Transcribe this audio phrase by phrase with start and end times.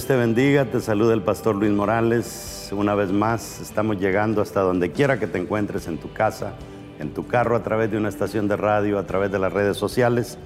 [0.00, 2.70] Dios te bendiga, te saluda el pastor Luis Morales.
[2.72, 6.54] Una vez más, estamos llegando hasta donde quiera que te encuentres, en tu casa,
[6.98, 9.76] en tu carro, a través de una estación de radio, a través de las redes
[9.76, 10.38] sociales.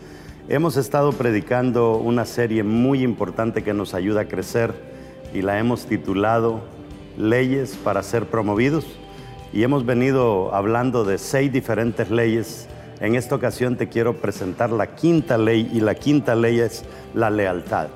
[0.48, 4.74] Hemos estado predicando una serie muy importante que nos ayuda a crecer
[5.32, 6.60] y la hemos titulado
[7.16, 8.84] Leyes para ser promovidos.
[9.52, 12.66] Y hemos venido hablando de seis diferentes leyes.
[12.98, 17.30] En esta ocasión te quiero presentar la quinta ley y la quinta ley es la
[17.30, 17.86] lealtad.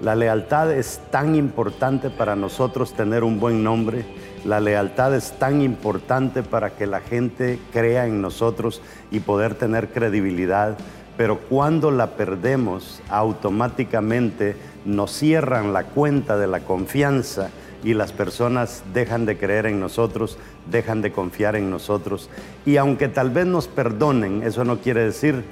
[0.00, 4.04] La lealtad es tan importante para nosotros tener un buen nombre.
[4.44, 9.88] La lealtad es tan importante para que la gente crea en nosotros y poder tener
[9.88, 10.78] credibilidad.
[11.16, 14.54] Pero cuando la perdemos, automáticamente
[14.84, 17.50] nos cierran la cuenta de la confianza
[17.82, 20.38] y las personas dejan de creer en nosotros,
[20.70, 22.30] dejan de confiar en nosotros.
[22.64, 25.42] Y aunque tal vez nos perdonen, eso no quiere decir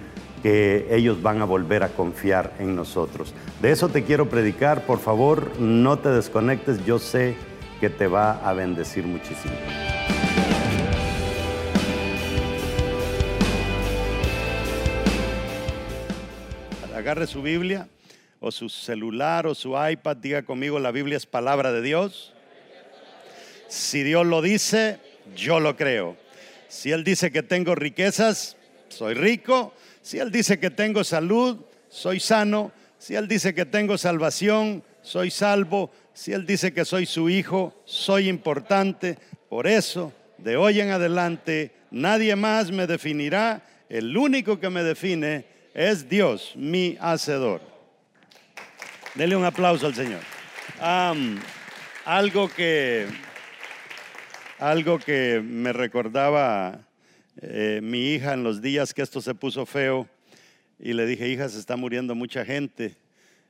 [0.47, 3.35] que ellos van a volver a confiar en nosotros.
[3.61, 7.35] De eso te quiero predicar, por favor, no te desconectes, yo sé
[7.81, 9.53] que te va a bendecir muchísimo.
[16.95, 17.89] Agarre su Biblia
[18.39, 22.35] o su celular o su iPad, diga conmigo, la Biblia es palabra de Dios.
[23.67, 25.01] Si Dios lo dice,
[25.35, 26.17] yo lo creo.
[26.69, 28.57] Si Él dice que tengo riquezas,
[28.91, 29.75] soy rico.
[30.07, 32.71] Si Él dice que tengo salud, soy sano.
[32.97, 35.91] Si Él dice que tengo salvación, soy salvo.
[36.15, 39.19] Si Él dice que soy su hijo, soy importante.
[39.49, 43.65] Por eso, de hoy en adelante, nadie más me definirá.
[43.89, 45.45] El único que me define
[45.75, 47.61] es Dios, mi hacedor.
[49.17, 50.21] Dele un aplauso al Señor.
[52.05, 53.09] algo que
[54.61, 56.86] algo que me recordaba
[57.43, 60.09] eh, mi hija en los días que esto se puso feo
[60.79, 62.97] y le dije, hija, se está muriendo mucha gente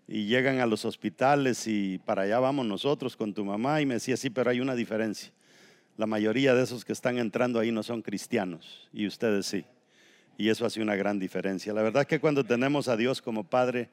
[0.09, 3.95] y llegan a los hospitales y para allá vamos nosotros con tu mamá y me
[3.95, 5.31] decía, sí, pero hay una diferencia.
[5.97, 9.65] La mayoría de esos que están entrando ahí no son cristianos y ustedes sí.
[10.37, 11.73] Y eso hace una gran diferencia.
[11.73, 13.89] La verdad es que cuando tenemos a Dios como Padre,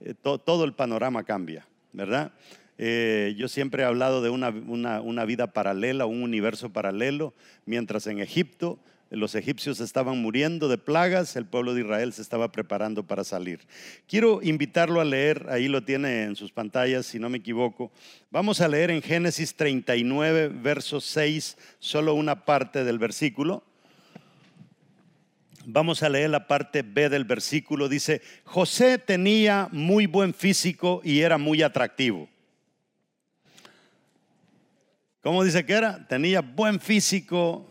[0.00, 2.32] eh, todo el panorama cambia, ¿verdad?
[2.76, 7.32] Eh, yo siempre he hablado de una, una vida paralela, un universo paralelo,
[7.64, 8.78] mientras en Egipto
[9.10, 13.60] los egipcios estaban muriendo de plagas, el pueblo de Israel se estaba preparando para salir.
[14.06, 17.90] Quiero invitarlo a leer, ahí lo tiene en sus pantallas, si no me equivoco.
[18.30, 23.64] Vamos a leer en Génesis 39, verso 6, solo una parte del versículo.
[25.64, 27.88] Vamos a leer la parte B del versículo.
[27.88, 32.28] Dice, José tenía muy buen físico y era muy atractivo.
[35.22, 36.06] ¿Cómo dice que era?
[36.08, 37.66] Tenía buen físico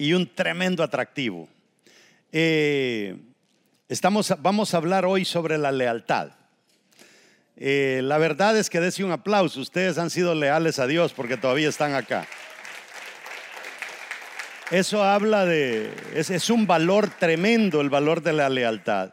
[0.00, 1.46] y un tremendo atractivo.
[2.32, 3.18] Eh,
[3.86, 6.30] estamos, vamos a hablar hoy sobre la lealtad.
[7.54, 9.60] Eh, la verdad es que dése un aplauso.
[9.60, 12.26] Ustedes han sido leales a Dios porque todavía están acá.
[14.70, 19.12] Eso habla de, es, un valor tremendo el valor de la lealtad.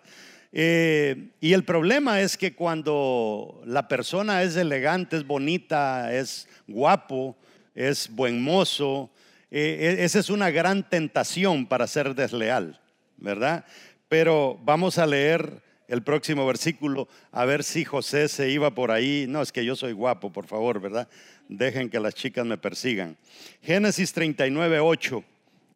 [0.53, 7.35] Eh, y el problema es que cuando la persona es elegante, es bonita, es guapo,
[7.75, 9.11] es buen mozo,
[9.49, 12.79] eh, e, esa es una gran tentación para ser desleal,
[13.17, 13.65] ¿verdad?
[14.09, 19.25] Pero vamos a leer el próximo versículo a ver si José se iba por ahí.
[19.27, 21.07] No, es que yo soy guapo, por favor, ¿verdad?
[21.47, 23.17] Dejen que las chicas me persigan.
[23.61, 25.23] Génesis 39, 8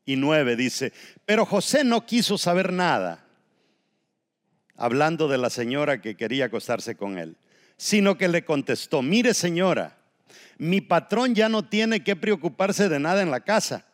[0.06, 0.92] y 9 dice,
[1.26, 3.26] pero José no quiso saber nada,
[4.76, 7.38] hablando de la señora que quería acostarse con él,
[7.78, 9.98] sino que le contestó, mire señora,
[10.58, 13.86] mi patrón ya no tiene que preocuparse de nada en la casa,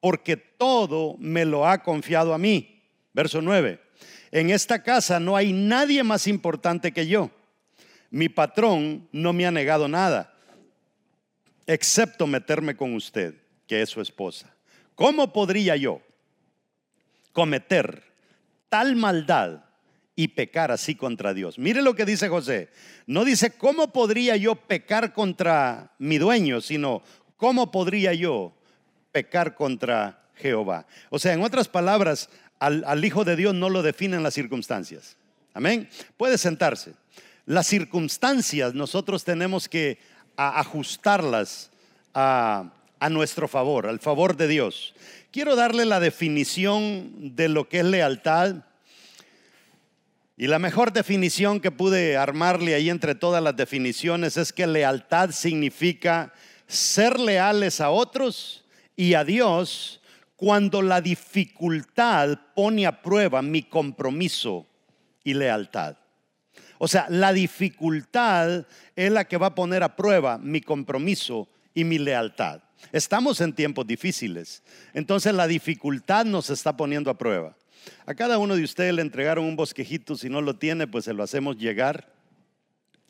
[0.00, 2.82] porque todo me lo ha confiado a mí.
[3.12, 3.80] Verso 9.
[4.30, 7.30] En esta casa no hay nadie más importante que yo.
[8.10, 10.34] Mi patrón no me ha negado nada,
[11.66, 13.34] excepto meterme con usted,
[13.66, 14.54] que es su esposa.
[14.94, 16.00] ¿Cómo podría yo
[17.32, 18.02] cometer
[18.68, 19.64] tal maldad
[20.22, 21.58] y pecar así contra Dios.
[21.58, 22.68] Mire lo que dice José.
[23.08, 26.60] No dice, ¿cómo podría yo pecar contra mi dueño?
[26.60, 27.02] Sino,
[27.36, 28.54] ¿cómo podría yo
[29.10, 30.86] pecar contra Jehová?
[31.10, 32.30] O sea, en otras palabras,
[32.60, 35.16] al, Hijo de Dios no lo definen las circunstancias.
[35.54, 35.88] Amén.
[36.16, 36.92] Puede sentarse.
[37.44, 39.98] Las circunstancias nosotros tenemos que
[40.36, 41.72] ajustarlas
[42.14, 44.94] a, a nuestro favor, al favor de Dios.
[45.32, 48.62] Quiero darle la definición de lo que es lealtad
[50.42, 55.30] y la mejor definición que pude armarle ahí entre todas las definiciones es que lealtad
[55.30, 56.32] significa
[56.66, 58.64] ser leales a otros
[58.96, 60.00] y a Dios
[60.34, 64.66] cuando la dificultad pone a prueba mi compromiso
[65.22, 65.96] y lealtad.
[66.78, 68.66] O sea, la dificultad
[68.96, 72.62] es la que va a poner a prueba mi compromiso y mi lealtad.
[72.90, 77.54] Estamos en tiempos difíciles, entonces la dificultad nos está poniendo a prueba.
[78.06, 81.14] A cada uno de ustedes le entregaron un bosquejito, si no lo tiene, pues se
[81.14, 82.12] lo hacemos llegar.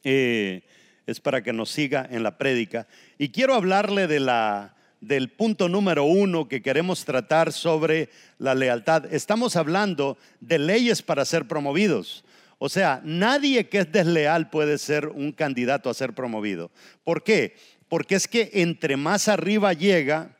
[0.04, 0.62] Eh,
[1.06, 2.86] es para que nos siga en la prédica.
[3.18, 8.08] Y quiero hablarle de la, del punto número uno que queremos tratar sobre
[8.38, 9.12] la lealtad.
[9.12, 12.24] Estamos hablando de leyes para ser promovidos.
[12.58, 16.70] O sea, nadie que es desleal puede ser un candidato a ser promovido.
[17.02, 17.56] ¿Por qué?
[17.88, 20.36] Porque es que entre más arriba llega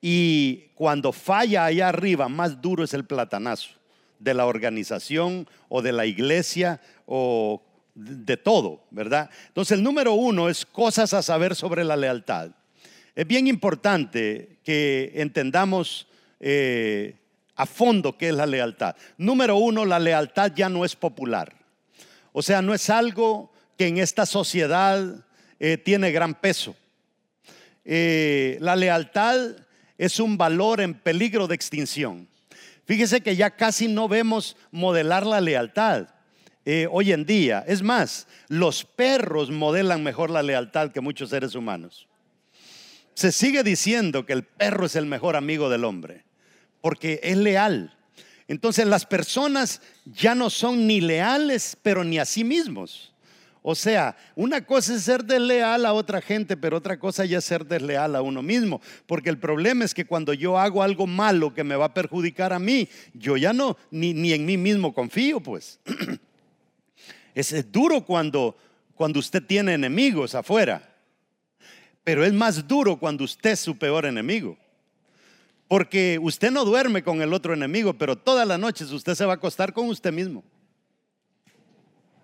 [0.00, 3.70] y cuando falla allá arriba, más duro es el platanazo
[4.18, 7.62] de la organización o de la iglesia o
[7.94, 9.28] de todo, ¿verdad?
[9.48, 12.50] Entonces el número uno es cosas a saber sobre la lealtad.
[13.14, 16.06] Es bien importante que entendamos
[16.38, 17.16] eh,
[17.56, 18.94] a fondo qué es la lealtad.
[19.16, 21.52] Número uno, la lealtad ya no es popular.
[22.32, 25.24] O sea, no es algo que en esta sociedad
[25.58, 26.76] eh, tiene gran peso.
[27.84, 29.56] Eh, la lealtad
[29.98, 32.28] es un valor en peligro de extinción.
[32.86, 36.08] Fíjese que ya casi no vemos modelar la lealtad.
[36.90, 37.64] hoy en día.
[37.66, 42.08] Es más, los perros modelan mejor la lealtad que muchos seres humanos.
[43.14, 46.24] Se sigue diciendo que el perro es el mejor amigo del hombre,
[46.80, 47.96] porque es leal.
[48.48, 53.07] Entonces las personas ya no son ni leales, pero ni a sí mismos.
[53.70, 57.44] O sea, una cosa es ser desleal a otra gente, pero otra cosa ya es
[57.44, 58.80] ser desleal a uno mismo.
[59.04, 62.54] Porque el problema es que cuando yo hago algo malo que me va a perjudicar
[62.54, 65.80] a mí, yo ya no, ni, ni en mí mismo confío, pues.
[67.34, 68.56] es, duro cuando,
[68.94, 70.88] cuando usted tiene enemigos afuera.
[72.04, 74.56] Pero es más duro cuando usted es su peor enemigo.
[75.68, 79.34] Porque usted no duerme con el otro enemigo, pero todas las noches usted se va
[79.34, 80.42] a acostar con usted mismo.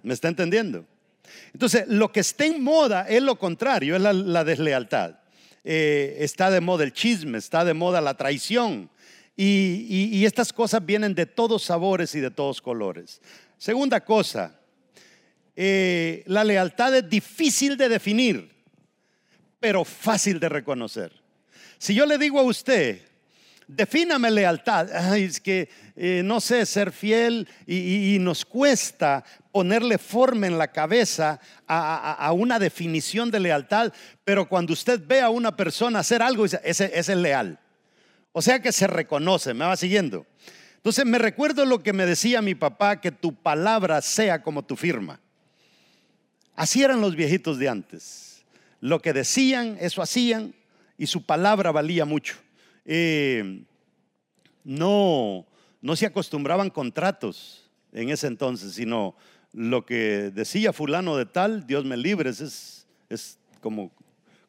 [0.03, 0.87] ¿Me está entendiendo?
[1.53, 5.17] Entonces, lo que está en moda es lo contrario, es la, deslealtad.
[5.65, 8.91] Eh, está de moda el chisme, está de moda la traición.
[9.37, 13.21] Y, estas cosas vienen de todos sabores y de todos colores.
[13.59, 14.61] Segunda cosa,
[15.57, 18.55] eh, la lealtad es difícil de definir
[19.65, 21.11] pero fácil de reconocer.
[21.79, 23.01] Si yo le digo a usted,
[23.67, 30.59] defíname lealtad, es que eh, no sé, ser fiel y, nos cuesta ponerle forma en
[30.59, 33.93] la cabeza a, una definición de lealtad,
[34.25, 37.59] pero cuando usted ve a una persona hacer algo, ese, ese es leal.
[38.33, 40.27] O sea que se reconoce, me va siguiendo.
[40.77, 44.77] Entonces me recuerdo lo que me decía mi papá, que tu palabra sea como tu
[44.77, 45.21] firma.
[46.57, 48.25] Así eran los viejitos de antes
[48.85, 50.55] lo que decían, eso hacían
[50.99, 52.37] y su palabra valía mucho.
[52.85, 53.65] Eh,
[54.65, 55.47] no,
[55.81, 59.15] no se acostumbraban contratos en ese entonces, sino
[59.53, 63.93] lo que decía fulano de tal, Dios me libre, es, es como,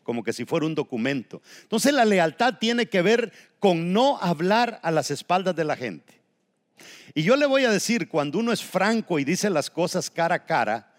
[0.04, 1.42] como que si fuera un documento.
[1.62, 6.22] Entonces la lealtad tiene que ver con no hablar a las espaldas de la gente.
[7.14, 10.36] Y yo le voy a decir, cuando uno es franco y dice las cosas cara
[10.36, 10.94] a cara,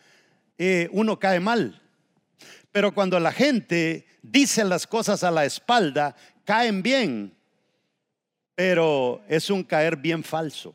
[0.57, 1.83] eh, uno cae mal.
[2.73, 6.15] Pero cuando la gente dice las cosas a la espalda,
[6.47, 7.37] caen bien.
[8.55, 10.75] Pero es un caer bien falso.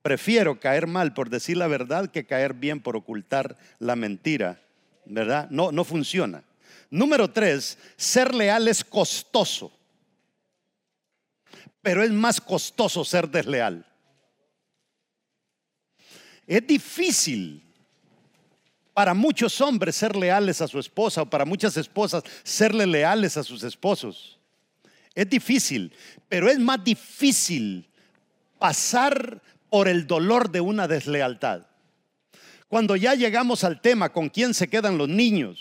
[0.00, 4.58] Prefiero caer mal por decir la verdad que caer bien por ocultar la mentira.
[5.04, 5.50] ¿Verdad?
[5.50, 6.42] No, no funciona.
[6.90, 9.70] Número tres, ser leal es costoso.
[11.82, 13.84] Pero es más costoso ser desleal.
[16.46, 17.67] Es difícil
[18.98, 23.44] para muchos hombres ser leales a su esposa o para muchas esposas serle leales a
[23.44, 24.40] sus esposos.
[25.14, 25.92] Es difícil,
[26.28, 27.88] pero es más difícil
[28.58, 29.40] pasar
[29.70, 31.68] por el dolor de una deslealtad.
[32.66, 35.60] Cuando ya llegamos al tema con quién se quedan los niños,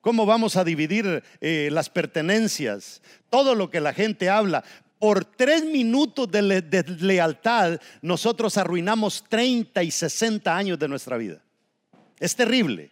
[0.00, 4.64] cómo vamos a dividir eh, las pertenencias, todo lo que la gente habla,
[4.98, 11.45] por tres minutos de, de lealtad nosotros arruinamos 30 y 60 años de nuestra vida.
[12.18, 12.90] Es terrible.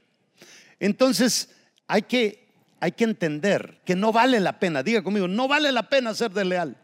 [0.81, 1.51] Entonces
[1.87, 2.49] hay que,
[2.81, 6.31] hay que entender que no vale la pena, diga conmigo, no vale la pena ser
[6.31, 6.77] desleal.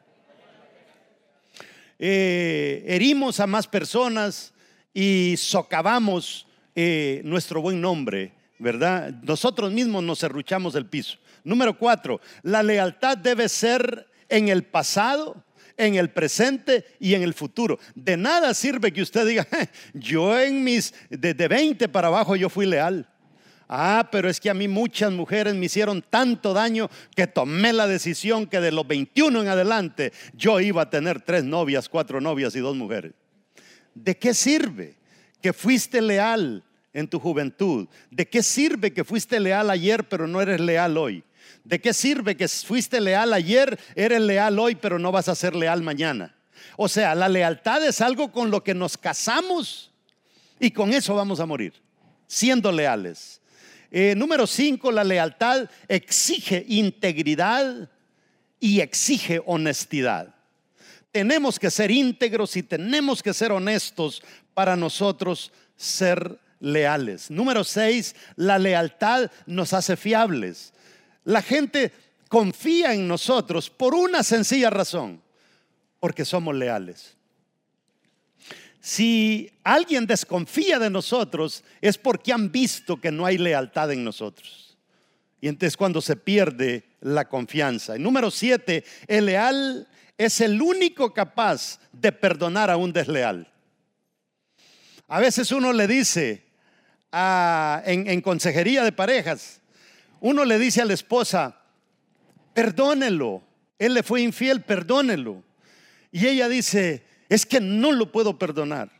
[1.99, 4.54] Eh, herimos a más personas
[4.94, 9.11] y socavamos eh, nuestro buen nombre, ¿verdad?
[9.23, 11.18] Nosotros mismos nos serruchamos el piso.
[11.44, 15.44] Número cuatro, la lealtad debe ser en el pasado
[15.81, 17.79] en el presente y en el futuro.
[17.95, 19.47] De nada sirve que usted diga,
[19.95, 23.09] yo en mis, desde 20 para abajo yo fui leal.
[23.67, 27.87] Ah, pero es que a mí muchas mujeres me hicieron tanto daño que tomé la
[27.87, 32.55] decisión que de los 21 en adelante yo iba a tener tres novias, cuatro novias
[32.57, 33.13] y dos mujeres.
[33.95, 34.97] ¿De qué sirve
[35.41, 37.87] que fuiste leal en tu juventud?
[38.11, 41.23] ¿De qué sirve que fuiste leal ayer pero no eres leal hoy?
[41.64, 45.55] ¿De qué sirve que fuiste leal ayer, eres leal hoy pero no vas a ser
[45.55, 46.35] leal mañana?
[46.76, 49.90] O sea, la lealtad es algo con lo que nos casamos
[50.59, 51.75] y con eso vamos a morir,
[52.26, 53.40] siendo leales.
[53.90, 57.90] Eh, número cinco, la lealtad exige integridad
[58.61, 60.35] y exige honestidad.
[61.11, 64.23] Tenemos que ser íntegros y tenemos que ser honestos
[64.55, 67.31] para nosotros ser leales.
[67.31, 70.73] Número seis, la lealtad nos hace fiables.
[71.25, 71.93] La gente
[72.29, 75.21] confía en nosotros por una sencilla razón,
[75.99, 77.17] porque somos leales.
[78.81, 84.79] Si alguien desconfía de nosotros es porque han visto que no hay lealtad en nosotros.
[85.41, 87.97] Y entonces cuando se pierde la confianza.
[87.97, 93.50] Y número siete, el leal es el único capaz de perdonar a un desleal.
[95.09, 96.45] A veces uno le dice
[97.12, 99.60] en, en consejería de parejas,
[100.21, 101.57] uno le dice a la esposa,
[102.55, 103.43] perdónelo,
[103.79, 105.43] él le fue infiel, perdónelo.
[106.12, 108.91] Y ella dice, es que no lo puedo perdonar.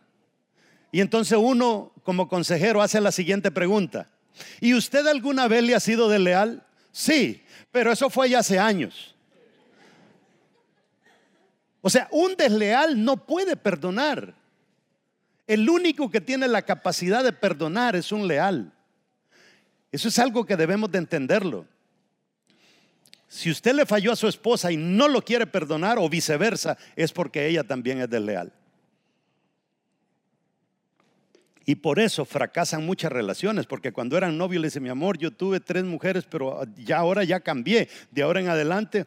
[0.93, 4.09] Y entonces uno como consejero hace la siguiente pregunta.
[4.61, 6.65] ¿Y usted alguna vez le ha sido desleal?
[6.93, 9.15] Sí, pero eso fue ya hace años.
[11.83, 14.35] O sea, un desleal no puede perdonar.
[15.47, 18.73] El único que tiene la capacidad de perdonar es un leal.
[19.93, 21.67] Eso es algo que debemos de entenderlo.
[23.29, 27.13] Si usted le falló a su esposa y no lo quiere perdonar o viceversa, es
[27.13, 28.53] porque ella también es desleal.
[31.65, 35.31] Y por eso fracasan muchas relaciones, porque cuando eran novios le dice, mi amor, yo
[35.31, 39.07] tuve tres mujeres, pero ya ahora ya cambié, de ahora en adelante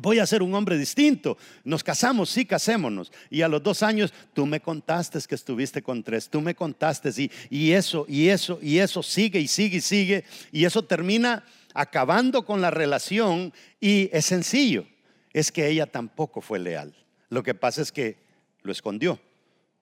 [0.00, 1.36] voy a ser un hombre distinto.
[1.64, 3.12] Nos casamos, sí, casémonos.
[3.30, 7.10] Y a los dos años, tú me contaste que estuviste con tres, tú me contaste,
[7.16, 11.44] y, y eso, y eso, y eso sigue y sigue y sigue, y eso termina
[11.74, 14.86] acabando con la relación y es sencillo,
[15.32, 16.94] es que ella tampoco fue leal.
[17.28, 18.16] Lo que pasa es que
[18.62, 19.18] lo escondió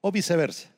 [0.01, 0.69] o viceversa.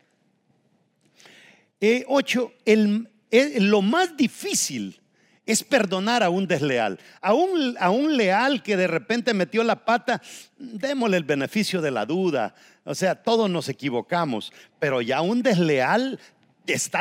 [1.81, 5.02] Eh, ocho, lo más difícil
[5.45, 6.99] es perdonar a un desleal.
[7.21, 10.23] A un, a un leal que de repente metió la pata,
[10.59, 12.55] démosle el beneficio de la duda.
[12.85, 16.19] O sea, todos nos equivocamos, pero ya un desleal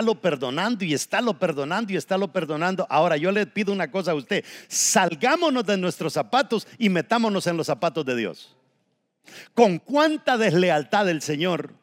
[0.04, 2.88] lo perdonando y lo perdonando y lo perdonando.
[2.90, 7.58] Ahora yo le pido una cosa a usted, salgámonos de nuestros zapatos y metámonos en
[7.58, 8.56] los zapatos de Dios.
[9.54, 11.74] Con cuánta deslealtad el Señor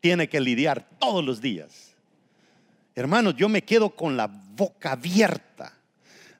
[0.00, 1.89] tiene que lidiar todos los días.
[3.00, 5.72] Hermanos, yo me quedo con la boca abierta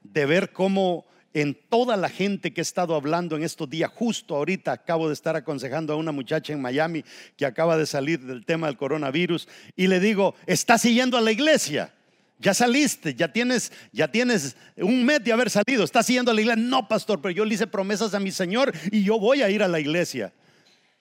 [0.03, 4.37] de ver cómo en toda la gente que he estado hablando en estos días, justo
[4.37, 7.03] ahorita acabo de estar aconsejando a una muchacha en Miami
[7.39, 11.33] que acaba de salir del tema del coronavirus y le digo, ¿estás siguiendo a la
[11.33, 11.95] iglesia?
[12.39, 16.43] Ya saliste, ya tienes, ya tienes un mes de haber salido, estás siguiendo a la
[16.43, 16.63] iglesia.
[16.63, 19.63] No, pastor, pero yo le hice promesas a mi Señor y yo voy a ir
[19.63, 20.31] a la iglesia.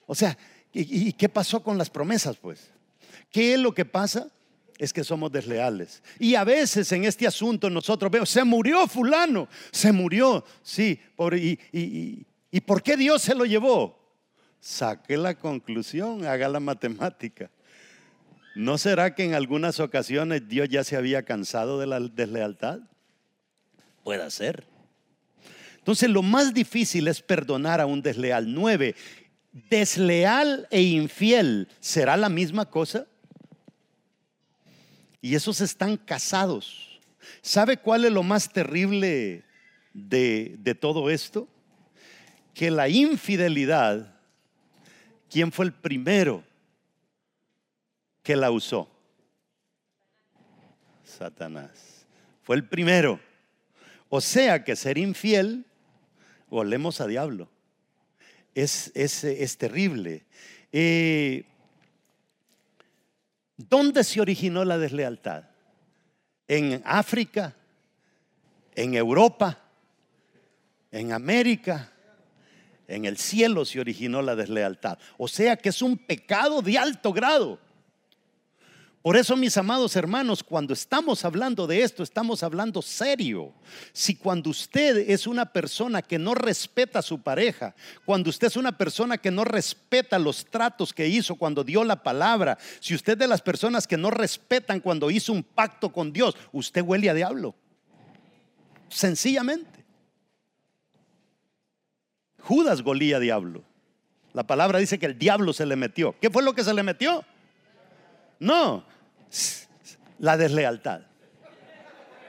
[0.05, 0.37] O sea,
[0.71, 2.69] y qué pasó con las promesas, pues?
[3.29, 4.29] ¿Qué es lo que pasa?
[4.79, 6.01] Es que somos desleales.
[6.17, 11.35] Y a veces en este asunto nosotros vemos, se murió fulano, se murió, sí, por,
[11.37, 13.99] y, y, por qué Dios se lo llevó?
[14.61, 17.51] Saque la conclusión, haga la matemática.
[18.55, 22.79] ¿No será que en algunas ocasiones Dios ya se había cansado de la deslealtad?
[24.03, 24.65] Puede ser.
[25.77, 28.53] Entonces lo más difícil es perdonar a un desleal.
[28.53, 28.95] Nueve,
[29.51, 33.07] desleal e infiel, ¿será la misma cosa?
[35.21, 36.99] Y esos están casados.
[37.41, 39.43] ¿Sabe cuál es lo más terrible
[39.93, 41.47] de, de todo esto?
[42.53, 44.15] Que la infidelidad,
[45.29, 46.43] ¿quién fue el primero
[48.23, 48.89] que la usó?
[51.03, 52.05] Satanás.
[52.43, 53.19] Fue el primero.
[54.09, 55.65] O sea que ser infiel,
[56.49, 57.49] volvemos a diablo.
[58.55, 60.25] Es, es, es terrible.
[60.71, 61.45] Eh,
[63.67, 65.43] ¿Dónde se originó la deslealtad?
[66.47, 67.53] ¿En África?
[68.73, 69.59] ¿En Europa?
[70.89, 71.91] ¿En América?
[72.87, 74.97] En el cielo se originó la deslealtad.
[75.17, 77.59] O sea que es un pecado de alto grado.
[79.01, 83.53] Por eso, mis amados hermanos, cuando estamos hablando de esto, estamos hablando serio.
[83.93, 88.57] Si cuando usted es una persona que no respeta a su pareja, cuando usted es
[88.57, 93.13] una persona que no respeta los tratos que hizo cuando dio la palabra, si usted
[93.13, 97.09] es de las personas que no respetan cuando hizo un pacto con Dios, usted huele
[97.09, 97.55] a diablo.
[98.89, 99.85] Sencillamente.
[102.41, 103.63] Judas golía a diablo.
[104.33, 106.15] La palabra dice que el diablo se le metió.
[106.19, 107.23] ¿Qué fue lo que se le metió?
[108.39, 108.85] No,
[110.19, 111.01] La deslealtad.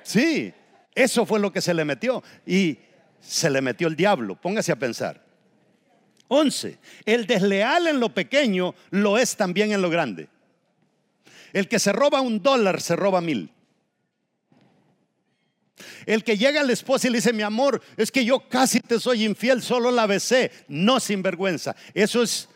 [0.02, 0.52] Sí,
[0.94, 2.22] eso fue lo que se le metió.
[2.46, 2.78] Y
[3.20, 4.34] se le metió el diablo.
[4.34, 5.24] Póngase a pensar.
[6.28, 6.78] 11.
[7.04, 10.28] El desleal en lo pequeño lo es también en lo grande.
[11.52, 13.52] El que se roba un dólar se roba mil.
[16.06, 19.00] El que llega al esposo y le dice, mi amor, es que yo casi te
[19.00, 20.50] soy infiel, solo la besé.
[20.68, 21.74] No sin vergüenza.
[21.94, 22.48] Eso es,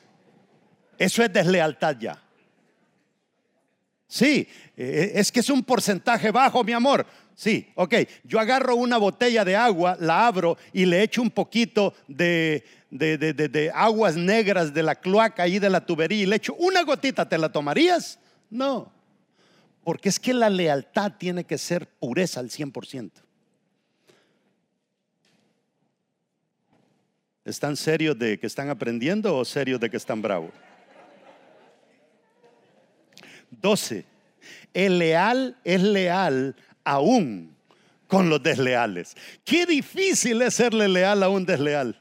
[0.98, 2.23] eso es deslealtad ya.
[4.06, 4.46] Sí,
[4.76, 7.06] eh, es que es un porcentaje bajo, mi amor.
[7.34, 7.94] Sí, ok.
[8.22, 13.72] Yo agarro una botella de agua, la abro y le echo un poquito de, de,
[13.74, 17.28] aguas negras de la cloaca ahí de la tubería y le echo una gotita.
[17.28, 18.18] ¿Te la tomarías?
[18.50, 18.92] No.
[19.82, 23.10] Porque es que la lealtad tiene que ser pureza al 100%.
[27.44, 30.52] ¿Están serios de que están aprendiendo o serios de que están bravos?
[33.60, 34.04] 12.
[34.72, 37.54] El leal es leal aún
[38.06, 39.16] con los desleales.
[39.44, 42.00] Qué difícil es serle leal a un desleal.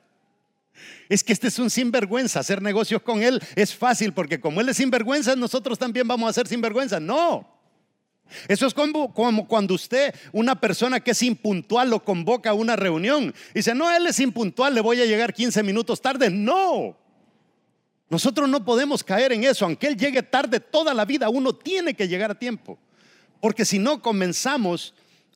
[1.10, 2.40] Es que este es un sinvergüenza.
[2.40, 6.34] Hacer negocios con él es fácil porque como él es sinvergüenza, nosotros también vamos a
[6.34, 7.00] ser sinvergüenza.
[7.00, 7.48] No.
[8.48, 9.14] Eso es como,
[9.48, 13.34] cuando usted, una persona que es impuntual, lo convoca a una reunión.
[13.52, 16.30] Y dice, no, él es impuntual, le voy a llegar 15 minutos tarde.
[16.30, 16.98] No.
[18.10, 19.66] Nosotros no podemos caer en eso.
[19.66, 22.78] Aunque él llegue tarde toda la vida, uno tiene que llegar a tiempo.
[23.40, 24.94] Porque si no comenzamos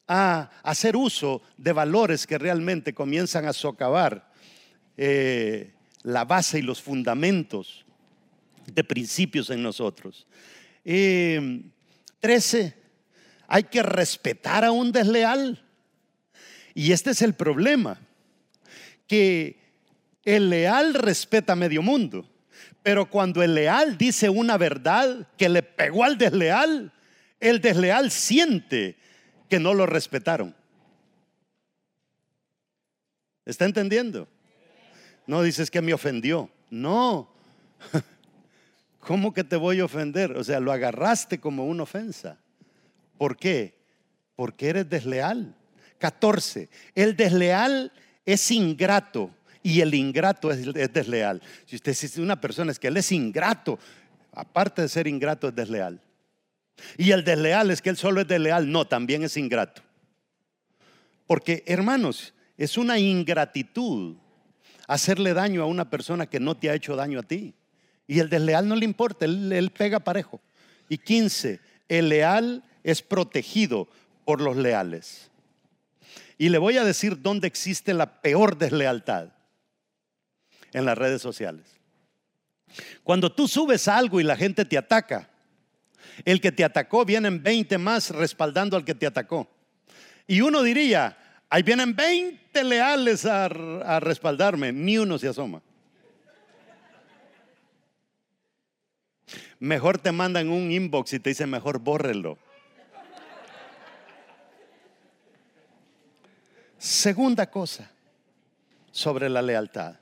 [0.07, 4.31] a hacer uso de valores que realmente comienzan a socavar
[4.95, 7.85] eh, la base y los fundamentos
[8.65, 10.27] de principios en nosotros.
[10.85, 11.61] Eh,
[12.19, 12.75] trece,
[13.47, 15.63] hay que respetar a un desleal.
[16.73, 17.99] Y este es el problema,
[19.07, 19.59] que
[20.23, 22.29] el leal respeta a medio mundo,
[22.87, 26.93] pero cuando el leal dice una verdad que le pegó al desleal,
[27.37, 28.95] el desleal siente
[29.49, 30.55] que no lo respetaron.
[33.43, 34.29] ¿Está entendiendo?
[35.25, 36.49] No dices que me ofendió.
[36.69, 37.29] No.
[39.01, 40.37] ¿Cómo que te voy a ofender?
[40.37, 42.37] O sea, lo agarraste como una ofensa.
[43.17, 43.75] ¿Por qué?
[44.37, 45.53] Porque eres desleal.
[45.97, 46.69] 14.
[46.95, 47.91] El desleal
[48.25, 49.29] es ingrato
[49.67, 51.41] y el ingrato es, desleal.
[51.65, 53.77] Si usted dice una persona es que él es ingrato,
[54.31, 55.99] aparte de ser ingrato es desleal.
[56.97, 58.71] Y el desleal es que él solo es desleal.
[58.71, 59.81] No, también es ingrato.
[61.25, 64.15] Porque, hermanos, es una ingratitud
[64.87, 67.53] hacerle daño a una persona que no te ha hecho daño a ti.
[68.07, 70.39] Y el desleal no le importa, él, pega parejo.
[70.87, 73.89] Y 15, el leal es protegido
[74.23, 75.29] por los leales.
[76.37, 79.33] Y le voy a decir dónde existe la peor deslealtad.
[80.73, 81.77] En las redes sociales.
[83.03, 85.29] Cuando tú subes algo y la gente te ataca,
[86.25, 89.47] el que te atacó, vienen 20 más respaldando al que te atacó.
[90.25, 91.17] Y uno diría,
[91.49, 93.47] ahí vienen 20 leales a,
[93.99, 95.61] respaldarme, ni uno se asoma.
[99.59, 102.37] Mejor te mandan un inbox y te dicen, mejor bórrelo.
[106.77, 107.89] Segunda cosa
[108.91, 109.95] sobre la lealtad.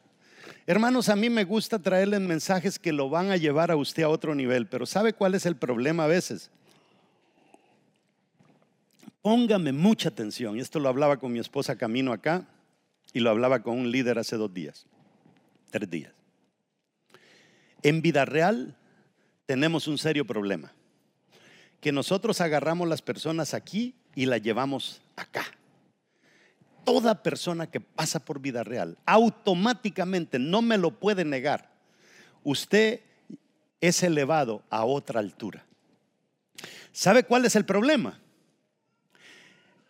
[0.67, 4.09] Hermanos, a mí me gusta traerles mensajes que lo van a llevar a usted a
[4.09, 6.49] otro nivel, pero ¿sabe cuál es el problema a veces?
[9.21, 10.59] Póngame mucha atención.
[10.59, 12.47] Esto lo hablaba con mi esposa camino acá
[13.13, 14.87] y lo hablaba con un líder hace dos días,
[15.69, 16.13] tres días.
[17.83, 18.75] En vida real
[19.45, 20.73] tenemos un serio problema,
[21.79, 25.45] que nosotros agarramos las personas aquí y las llevamos acá
[26.85, 31.69] toda persona que pasa por vida real, automáticamente, no me lo puede negar,
[32.43, 33.01] usted
[33.81, 35.65] es elevado a otra altura.
[36.91, 38.21] ¿Sabe cuál es el problema?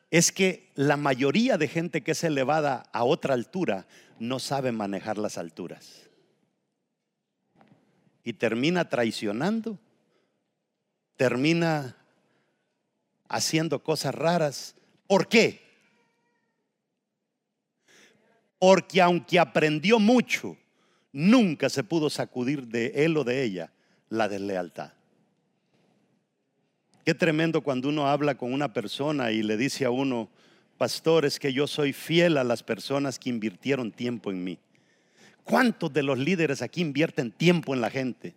[0.10, 3.86] Es que la mayoría de gente que es elevada a otra altura
[4.18, 6.04] no sabe manejar las alturas.
[8.24, 9.78] Y termina traicionando,
[11.16, 11.96] termina
[13.28, 14.76] haciendo cosas raras.
[15.08, 15.64] ¿Por qué?
[18.65, 20.58] Porque aunque aprendió mucho,
[21.13, 23.71] nunca se pudo sacudir de él o de ella
[24.10, 24.91] la deslealtad.
[27.06, 30.30] Qué tremendo cuando uno habla con una persona y le dice a uno,
[30.80, 34.58] pastor, es que yo soy fiel a las personas que invirtieron tiempo en mí.
[35.43, 38.34] ¿Cuántos de los líderes aquí invierten tiempo en la gente?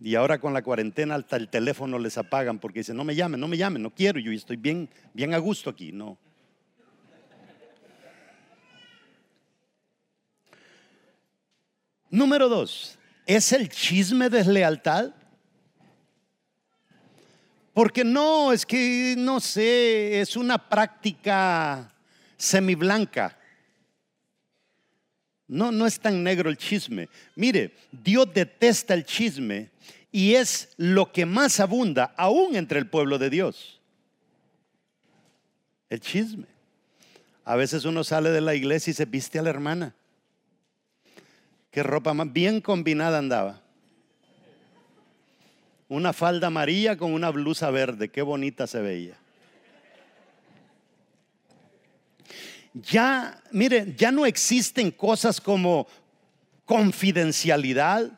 [0.00, 3.38] Y ahora con la cuarentena hasta el teléfono les apagan porque dicen, no me llamen,
[3.38, 5.92] no me llamen, no quiero, yo estoy bien, bien a gusto aquí.
[5.92, 6.16] No.
[12.10, 15.14] Número dos, ¿es el chisme deslealtad?
[17.72, 21.94] Porque no, es que no sé, es una práctica
[22.36, 23.38] semiblanca.
[25.46, 27.08] No, no es tan negro el chisme.
[27.36, 29.70] Mire, Dios detesta el chisme
[30.10, 33.80] y es lo que más abunda aún entre el pueblo de Dios.
[35.88, 36.46] El chisme.
[37.44, 39.94] A veces uno sale de la iglesia y se viste a la hermana.
[41.70, 43.62] Qué ropa más bien combinada andaba.
[45.88, 49.20] Una falda amarilla con una blusa verde, qué bonita se veía.
[52.74, 55.86] ya, mire, ya no existen cosas como
[56.64, 58.10] confidencialidad.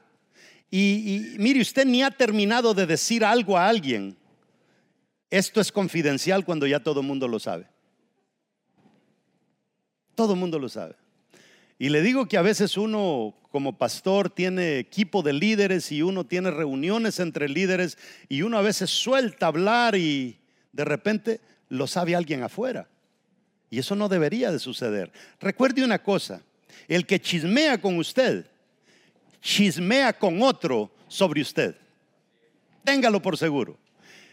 [0.70, 4.16] Y, mire, usted ni ha terminado de decir algo a alguien.
[5.30, 7.66] Esto es confidencial cuando ya todo el mundo lo sabe.
[10.14, 10.94] Todo el mundo lo sabe.
[11.82, 16.24] Y le digo que a veces uno como pastor tiene equipo de líderes y uno
[16.24, 20.38] tiene reuniones entre líderes y uno a veces suelta hablar y
[20.70, 22.88] de repente lo sabe alguien afuera.
[23.68, 25.10] Y eso no debería de suceder.
[25.40, 26.40] Recuerde una cosa,
[26.86, 28.46] el que chismea con usted,
[29.40, 31.74] chismea con otro sobre usted.
[32.84, 33.76] Téngalo por seguro.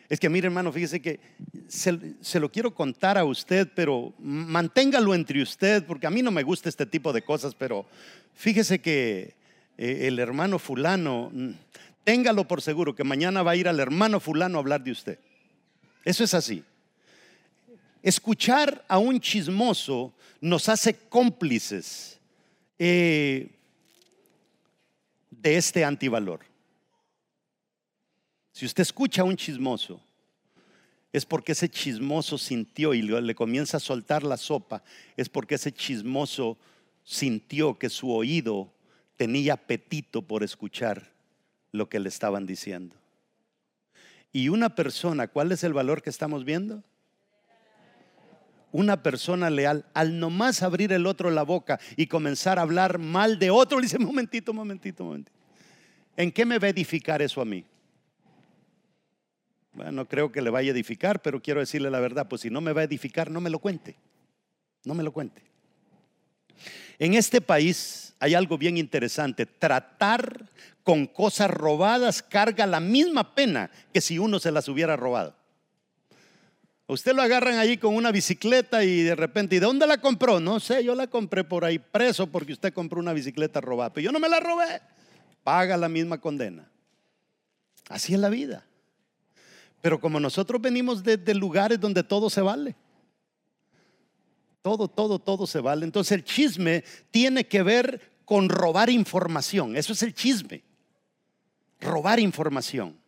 [0.10, 1.20] Es que mire hermano, fíjese que
[1.68, 6.42] se, lo quiero contar a usted, pero manténgalo entre usted, porque a mí no me
[6.42, 7.86] gusta este tipo de cosas, pero
[8.34, 9.36] fíjese que
[9.78, 11.52] eh, el hermano fulano, mm,
[12.04, 15.20] téngalo por seguro, que mañana va a ir al hermano fulano a hablar de usted.
[16.04, 16.64] Eso es así.
[18.02, 22.20] Escuchar a un chismoso nos hace cómplices
[22.80, 23.50] eh,
[25.30, 26.49] de este antivalor.
[28.52, 30.02] Si usted escucha a un chismoso,
[31.12, 34.84] es porque ese chismoso sintió y le comienza a soltar la sopa,
[35.18, 36.58] es porque ese chismoso
[37.04, 38.72] sintió que su oído
[39.16, 41.12] tenía apetito por escuchar
[41.72, 42.96] lo que le estaban diciendo.
[44.32, 46.84] Y una persona, ¿cuál es el valor que estamos viendo?
[48.72, 53.40] una persona leal, al nomás abrir el otro la boca y comenzar a hablar mal
[53.40, 55.38] de otro, le dice, momentito, momentito, momentito.
[56.16, 57.64] ¿En qué me va a edificar eso a mí?
[59.74, 62.50] Bueno, no creo que le vaya a edificar, pero quiero decirle la verdad, pues si
[62.50, 63.96] no me va a edificar, no me lo cuente.
[64.84, 65.42] No me lo cuente.
[66.98, 69.46] En este país hay algo bien interesante.
[69.46, 70.46] Tratar
[70.84, 75.36] con cosas robadas carga la misma pena que si uno se las hubiera robado.
[76.88, 80.40] Usted lo agarran allí con una bicicleta y de repente, ¿y de dónde la compró?
[80.40, 83.94] No sé, yo la compré por ahí preso porque usted compró una bicicleta robada.
[83.94, 84.82] Pero yo no me la robé.
[85.44, 86.68] Paga la misma condena.
[87.90, 88.66] Así es la vida.
[89.82, 92.76] Pero como nosotros venimos de, lugares donde todo se vale.
[94.62, 95.86] Todo, todo, todo se vale.
[95.86, 99.78] Entonces el chisme tiene que ver con robar información.
[99.78, 100.64] Eso es el chisme.
[101.80, 102.99] Robar información.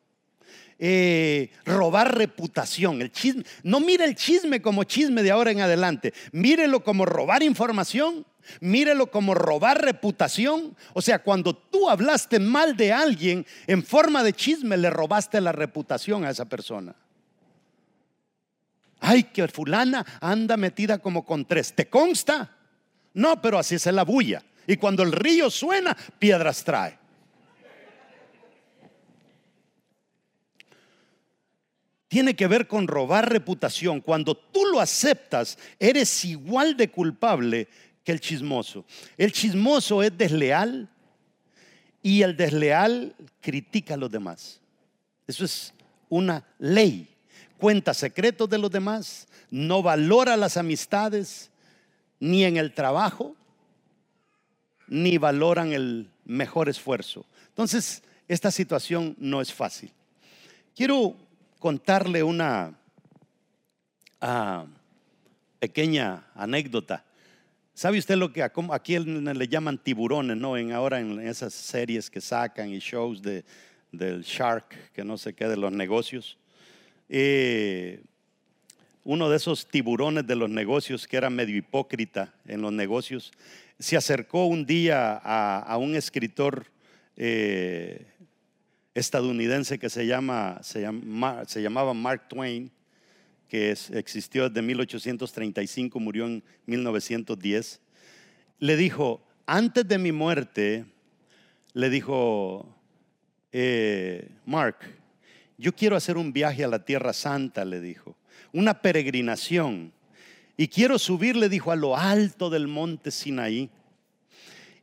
[0.83, 3.03] Eh, robar reputación.
[3.03, 3.43] El chisme.
[3.61, 6.11] No mire el chisme como chisme de ahora en adelante.
[6.31, 8.25] Mírelo como robar información.
[8.61, 10.75] Mírelo como robar reputación.
[10.93, 15.51] O sea, cuando tú hablaste mal de alguien en forma de chisme, le robaste la
[15.51, 16.95] reputación a esa persona.
[18.99, 21.73] Ay, que fulana anda metida como con tres.
[21.75, 22.57] ¿Te consta?
[23.13, 24.43] No, pero así es la bulla.
[24.65, 27.00] Y cuando el río suena, piedras trae.
[32.12, 34.02] Tiene que ver con robar reputación.
[34.02, 37.69] Cuando tú lo aceptas, eres igual de culpable
[38.04, 38.84] que el chismoso.
[39.17, 40.89] El chismoso es desleal
[42.04, 44.60] y el desleal critica a los demás.
[45.26, 45.74] Eso es
[46.10, 47.08] una ley.
[47.58, 51.50] Cuenta secretos de los demás, no valora las amistades,
[52.19, 53.38] ni en el trabajo,
[54.89, 57.26] ni valoran el mejor esfuerzo.
[57.47, 59.93] Entonces, esta situación no es fácil.
[60.76, 61.15] Quiero
[61.62, 62.74] contarle una
[64.19, 64.65] ah,
[65.60, 67.06] pequeña anécdota.
[67.76, 70.58] ¿Sabe usted lo que aquí le llaman tiburones, no?
[70.58, 73.45] En ahora en esas series que sacan y shows de,
[73.91, 76.39] del shark, que no sé qué, de los negocios.
[77.08, 78.02] Eh,
[79.04, 83.32] uno de esos tiburones de los negocios que era medio hipócrita en los negocios,
[83.78, 86.65] se acercó un día a, un escritor
[87.17, 88.08] eh,
[88.93, 90.82] estadounidense que se, llama, se,
[91.62, 92.71] llamaba Mark Twain,
[93.47, 97.82] que existió desde 1835, murió en 1910,
[98.60, 100.86] le dijo, antes de mi muerte,
[101.73, 102.67] le dijo,
[103.51, 104.77] eh, Mark,
[105.58, 108.15] yo quiero hacer un viaje a la Tierra Santa, le dijo,
[108.54, 109.91] una peregrinación.
[110.58, 113.69] Y quiero subir, le dijo, a lo alto del monte Sinaí.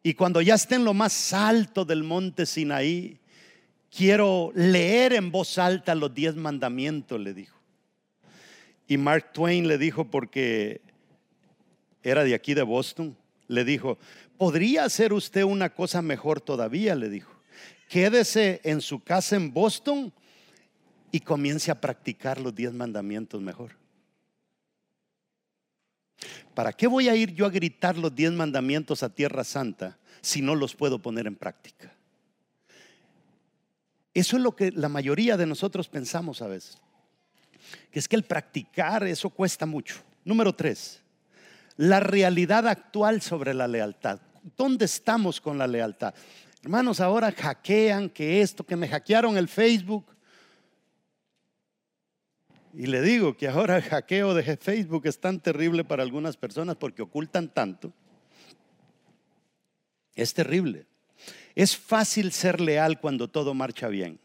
[0.03, 3.19] Y cuando ya esté en lo más alto del monte Sinaí,
[3.95, 7.57] quiero leer en voz alta los diez mandamientos, le dijo.
[8.87, 10.81] Y Mark Twain le dijo, porque
[12.03, 13.99] era de aquí de Boston, le dijo,
[14.37, 16.95] ¿podría hacer usted una cosa mejor todavía?
[16.95, 17.31] Le dijo,
[17.89, 20.13] quédese en su casa en Boston
[21.11, 23.73] y comience a practicar los diez mandamientos mejor.
[26.55, 30.43] ¿Para qué voy a ir yo a gritar los diez mandamientos a Tierra Santa si
[30.43, 31.98] no los puedo poner en práctica?
[34.19, 36.77] Eso es lo que la mayoría de nosotros pensamos a veces.
[37.93, 40.03] Que es que el practicar eso cuesta mucho.
[40.25, 41.01] Número tres,
[41.77, 44.21] la realidad actual sobre la lealtad.
[44.57, 46.15] ¿Dónde estamos con la lealtad?
[46.65, 50.05] Hermanos, ahora hackean que esto, que me hackearon el Facebook.
[52.75, 56.75] Y le digo que ahora el hackeo de Facebook es tan terrible para algunas personas
[56.75, 57.93] porque ocultan tanto.
[60.17, 60.88] Es terrible.
[61.59, 64.21] Es fácil ser leal cuando todo marcha bien.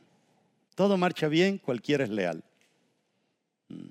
[0.76, 2.44] Todo marcha bien, cualquiera es leal.
[3.70, 3.90] Mm.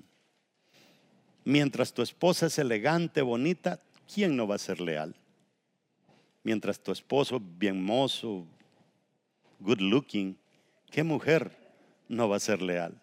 [1.43, 5.13] Mientras tu esposa es elegante, bonita, ¿quién no va a ser leal?
[6.41, 8.47] Mientras tu esposo, bien mozo,
[9.59, 10.37] good looking,
[10.89, 11.51] ¿qué mujer
[12.07, 12.97] no va a ser leal?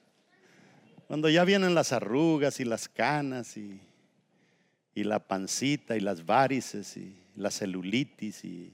[1.06, 3.78] Cuando ya vienen las arrugas y las canas y,
[4.94, 8.72] y la pancita y las varices y la celulitis y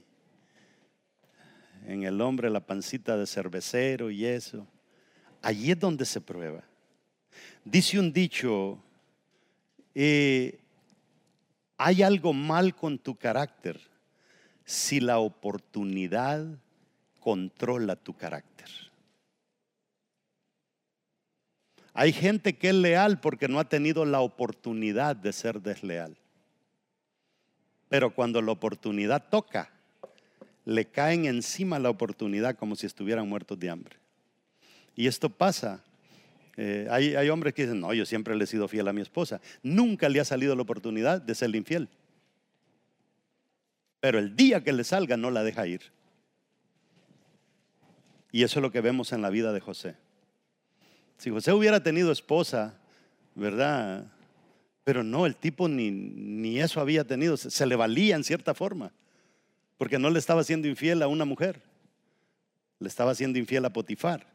[1.87, 4.67] en el hombre la pancita de cervecero y eso,
[5.41, 6.61] allí es donde se prueba.
[7.63, 8.77] Dice un dicho,
[9.95, 10.59] eh,
[11.77, 13.79] hay algo mal con tu carácter
[14.65, 16.45] si la oportunidad
[17.21, 18.67] controla tu carácter.
[21.93, 26.17] Hay gente que es leal porque no ha tenido la oportunidad de ser desleal.
[27.87, 29.71] Pero cuando la oportunidad toca,
[30.67, 33.95] le caen encima la oportunidad como si estuvieran muertos de hambre.
[34.95, 35.81] Y esto pasa
[36.57, 39.39] eh, hay, hombres que dicen, no, yo siempre le he sido fiel a mi esposa.
[39.61, 41.87] Nunca le ha salido la oportunidad de serle infiel.
[43.99, 45.81] Pero el día que le salga no la deja ir.
[48.31, 49.95] Y eso es lo que vemos en la vida de José.
[51.17, 52.75] Si José hubiera tenido esposa,
[53.35, 54.05] ¿verdad?
[54.83, 58.91] Pero no, el tipo ni, ni eso había tenido, se le valía en cierta forma,
[59.77, 61.61] porque no le estaba siendo infiel a una mujer,
[62.79, 64.25] le estaba siendo infiel a Potifar.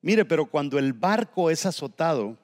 [0.00, 2.36] Mire, pero cuando el barco es azotado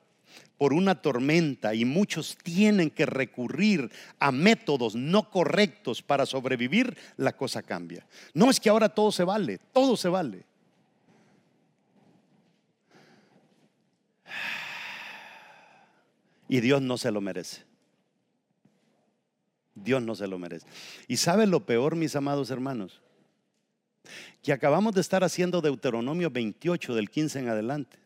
[0.57, 7.37] por una tormenta y muchos tienen que recurrir a métodos no correctos para sobrevivir, la
[7.37, 8.07] cosa cambia.
[8.35, 10.45] No es que ahora todo se vale, todo se vale.
[16.49, 17.68] Y Dios no se lo merece.
[19.83, 20.67] Dios no se lo merece.
[21.07, 23.01] ¿Y sabe lo peor, mis amados hermanos?
[24.43, 27.99] que acabamos de estar haciendo Deuteronomio 28 del 15 en adelante.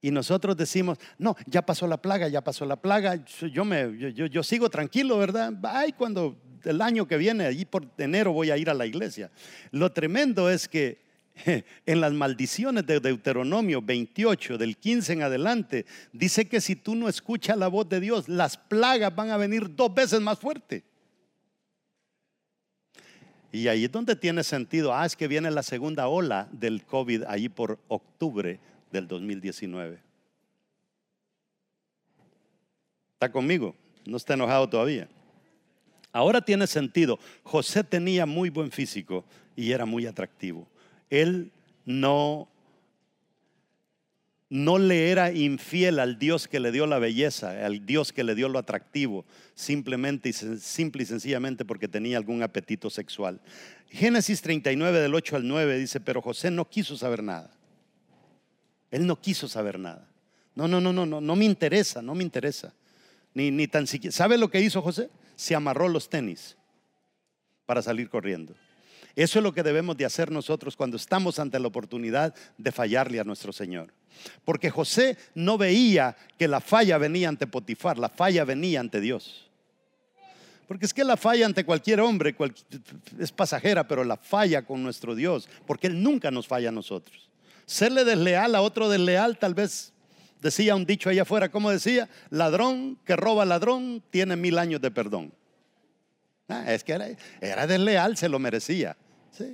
[0.00, 4.26] Y nosotros decimos, no, ya pasó la plaga, ya pasó la plaga, yo, me, yo,
[4.26, 5.52] yo, sigo tranquilo, ¿verdad?
[5.64, 9.32] Ay, cuando el año que viene, allí por enero voy a ir a la iglesia.
[9.72, 11.07] Lo tremendo es que
[11.86, 17.08] en las maldiciones de Deuteronomio 28, del 15 en adelante, dice que si tú no
[17.08, 20.84] escuchas la voz de Dios, las plagas van a venir dos veces más fuerte.
[23.50, 24.94] Y ahí es donde tiene sentido.
[24.94, 28.60] Ah, es que viene la segunda ola del COVID ahí por octubre
[28.92, 29.98] del 2019.
[33.14, 33.74] ¿Está conmigo?
[34.04, 35.08] No está enojado todavía.
[36.12, 37.18] Ahora tiene sentido.
[37.42, 39.24] José tenía muy buen físico
[39.56, 40.68] y era muy atractivo.
[41.10, 41.52] Él
[41.84, 42.48] no
[44.50, 48.34] no le era infiel al Dios que le dio la belleza, al Dios que le
[48.34, 53.40] dio lo atractivo, simplemente y, simple y sencillamente porque tenía algún apetito sexual.
[53.90, 57.50] Génesis 39 del 8 al 9 dice, pero José no quiso saber nada.
[58.90, 60.08] Él no quiso saber nada.
[60.54, 62.72] No, no, no, no, no, no me interesa, no me interesa.
[63.34, 64.16] Ni, ni tan siquiera.
[64.16, 65.10] ¿Sabe lo que hizo José?
[65.36, 66.56] Se amarró los tenis
[67.66, 68.54] para salir corriendo.
[69.18, 73.18] Eso es lo que debemos de hacer nosotros cuando estamos ante la oportunidad de fallarle
[73.18, 73.92] a nuestro Señor.
[74.44, 79.50] Porque José no veía que la falla venía ante Potifar, la falla venía ante Dios.
[80.68, 82.36] Porque es que la falla ante cualquier hombre
[83.18, 87.28] es pasajera, pero la falla con nuestro Dios, porque Él nunca nos falla a nosotros.
[87.66, 89.92] Serle desleal a otro desleal, tal vez
[90.40, 94.92] decía un dicho allá afuera, como decía, ladrón que roba ladrón tiene mil años de
[94.92, 95.32] perdón.
[96.46, 97.08] Ah, es que era,
[97.40, 98.96] era desleal, se lo merecía.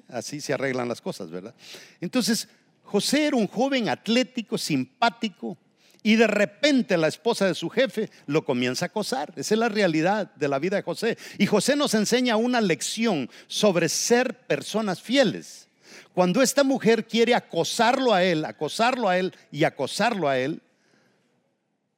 [0.08, 1.54] Así se arreglan las cosas, ¿verdad?
[2.00, 2.48] Entonces,
[2.82, 5.58] José era un joven atlético, simpático,
[6.06, 9.32] Y de repente la esposa de su jefe lo comienza a acosar.
[9.36, 11.16] Esa es la realidad de la vida de José.
[11.38, 15.70] Y José nos enseña una lección sobre ser personas fieles.
[16.12, 20.60] Cuando esta mujer quiere acosarlo a él, acosarlo a él y acosarlo a él,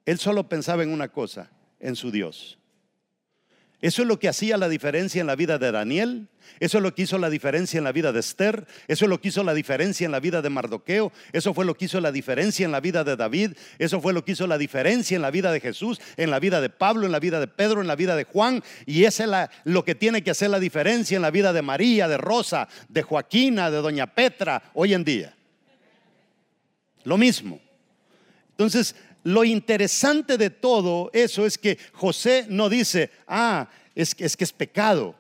[0.05, 2.59] él solo pensaba en una cosa, en su Dios.
[3.83, 6.29] Eso es lo que hacía la diferencia en la vida de Daniel,
[6.61, 9.21] eso es lo que hizo la diferencia en la vida de Esther, eso es lo
[9.21, 12.11] que hizo la diferencia en la vida de Mardoqueo, eso fue lo que hizo la
[12.11, 15.31] diferencia en la vida de David, eso fue lo que hizo la diferencia en la
[15.31, 17.97] vida de Jesús, en la vida de Pablo, en la vida de Pedro, en la
[17.97, 21.31] vida de Juan, y eso es lo que tiene que hacer la diferencia en la
[21.31, 25.37] vida de María, de Rosa, de Joaquina, de Doña Petra, hoy en día.
[27.05, 27.61] Lo mismo.
[28.51, 34.37] Entonces, lo interesante de todo eso es que José no dice, ah, es que es,
[34.37, 35.17] que es pecado.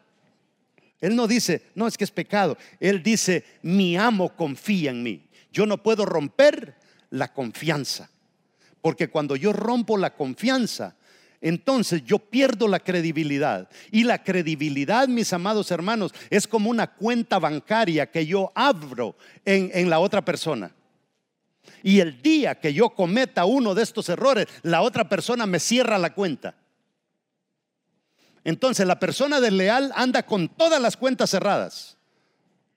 [1.00, 2.56] Él no dice, no, es que es pecado.
[2.78, 5.28] Él dice, mi amo confía en mí.
[5.50, 6.76] Yo no puedo romper
[7.10, 8.08] la confianza.
[8.80, 10.94] Porque cuando yo rompo la confianza,
[11.40, 13.68] entonces yo pierdo la credibilidad.
[13.90, 19.68] Y la credibilidad, mis amados hermanos, es como una cuenta bancaria que yo abro en,
[19.74, 20.75] en la otra persona.
[21.82, 25.98] Y el día que yo cometa uno de estos errores, la otra persona me cierra
[25.98, 26.54] la cuenta.
[28.44, 31.96] Entonces la persona desleal anda con todas las cuentas cerradas.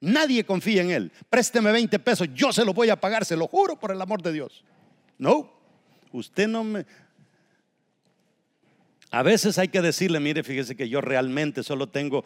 [0.01, 1.11] Nadie confía en él.
[1.29, 4.21] Présteme 20 pesos, yo se lo voy a pagar, se lo juro por el amor
[4.21, 4.63] de Dios.
[5.17, 5.51] No,
[6.11, 6.85] usted no me...
[9.11, 12.23] A veces hay que decirle, mire, fíjese que yo realmente solo tengo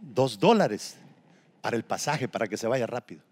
[0.00, 0.96] dos dólares
[1.60, 3.27] para el pasaje, para que se vaya rápido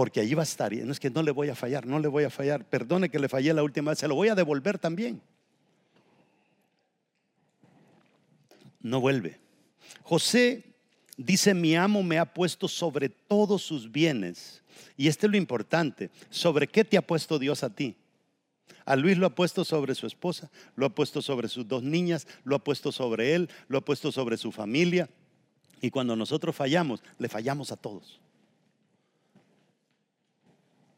[0.00, 0.72] porque allí va a estar.
[0.72, 2.64] Y no es que no le voy a fallar, no le voy a fallar.
[2.64, 5.20] Perdone que le fallé la última vez, se lo voy a devolver también.
[8.80, 9.38] No vuelve.
[10.02, 10.64] José
[11.18, 14.62] dice, mi amo me ha puesto sobre todos sus bienes.
[14.96, 16.08] Y este es lo importante.
[16.30, 17.94] ¿Sobre qué te ha puesto Dios a ti?
[18.86, 22.26] A Luis lo ha puesto sobre su esposa, lo ha puesto sobre sus dos niñas,
[22.44, 25.10] lo ha puesto sobre él, lo ha puesto sobre su familia.
[25.82, 28.18] Y cuando nosotros fallamos, le fallamos a todos.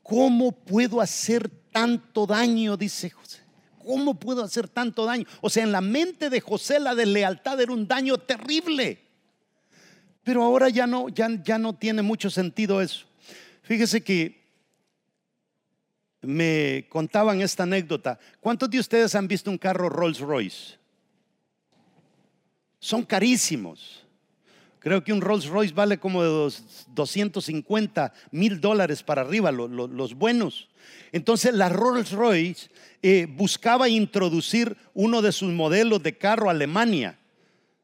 [0.02, 2.76] ¿Cómo puedo hacer tanto daño?
[2.76, 3.40] Dice José.
[3.78, 5.26] ¿Cómo puedo hacer tanto daño?
[5.40, 9.00] O sea, en la mente de José la deslealtad era un daño terrible.
[10.22, 13.06] Pero ahora ya no, ya, no tiene mucho sentido eso.
[13.62, 14.40] Fíjese que
[16.20, 18.18] me contaban esta anécdota.
[18.40, 20.78] ¿Cuántos de ustedes han visto un carro Rolls Royce?
[22.78, 24.06] Son carísimos.
[24.82, 26.52] Creo que un Rolls Royce vale como de
[26.88, 30.68] 250 mil dólares para arriba, los buenos.
[31.12, 32.68] Entonces la Rolls Royce
[33.00, 37.16] eh, buscaba introducir uno de sus modelos de carro a Alemania.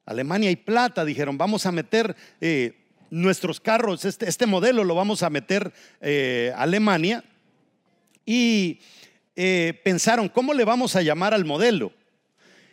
[0.07, 2.75] Alemania y plata, dijeron, vamos a meter eh,
[3.11, 7.23] nuestros carros, este, este, modelo lo vamos a meter eh, a Alemania.
[8.27, 8.81] Y
[9.85, 11.93] pensaron, ¿cómo le vamos a llamar al modelo?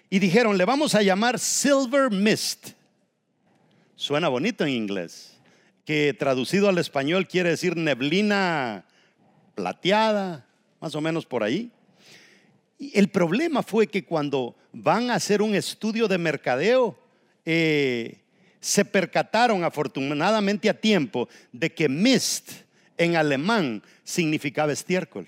[0.10, 2.70] Y dijeron, le vamos a llamar Silver Mist.
[3.96, 5.38] Suena bonito en inglés,
[5.86, 8.86] que traducido al español quiere decir neblina
[9.56, 10.46] plateada,
[10.82, 11.72] más o menos por ahí.
[12.78, 17.00] El problema fue que cuando van a hacer un estudio de mercadeo,
[17.46, 18.20] eh,
[18.60, 22.52] se percataron afortunadamente a tiempo de que mist
[22.98, 25.28] en alemán significaba estiércol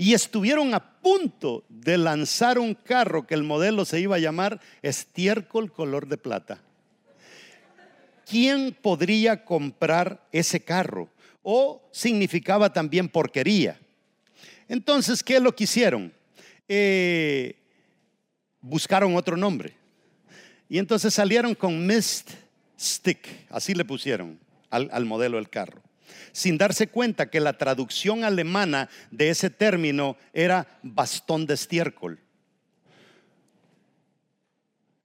[0.00, 4.58] y estuvieron a punto de lanzar un carro que el modelo se iba a llamar
[4.80, 6.58] estiércol color de plata.
[8.24, 11.10] ¿Quién podría comprar ese carro?
[11.42, 13.78] O significaba también porquería.
[14.68, 16.10] Entonces, ¿qué es lo que hicieron?
[16.66, 17.56] Eh,
[18.62, 19.74] buscaron otro nombre.
[20.66, 22.30] Y entonces salieron con Mist
[22.80, 24.40] Stick, así le pusieron
[24.70, 25.89] al modelo del carro
[26.32, 32.20] sin darse cuenta que la traducción alemana de ese término era bastón de estiércol.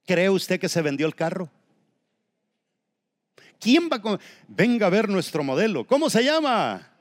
[0.06, 1.50] ¿Cree usted que se vendió el carro?
[3.58, 4.18] ¿Quién va a...
[4.48, 5.86] Venga a ver nuestro modelo.
[5.86, 6.92] ¿Cómo se llama?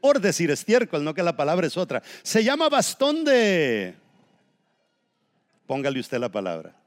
[0.00, 2.02] Por decir estiércol, no que la palabra es otra.
[2.22, 3.94] Se llama bastón de...
[5.66, 6.81] Póngale usted la palabra.